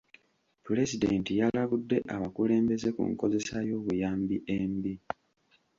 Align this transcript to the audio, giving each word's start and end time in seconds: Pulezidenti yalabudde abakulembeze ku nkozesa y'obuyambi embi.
Pulezidenti 0.65 1.31
yalabudde 1.39 1.97
abakulembeze 2.15 2.87
ku 2.95 3.01
nkozesa 3.11 3.57
y'obuyambi 3.69 4.35
embi. 4.57 4.93